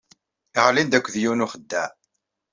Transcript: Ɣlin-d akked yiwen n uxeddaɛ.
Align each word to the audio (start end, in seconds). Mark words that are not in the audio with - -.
Ɣlin-d 0.65 0.97
akked 0.97 1.15
yiwen 1.21 1.41
n 1.41 1.45
uxeddaɛ. 1.45 1.89